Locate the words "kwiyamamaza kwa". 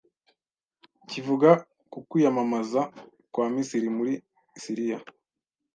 2.09-3.45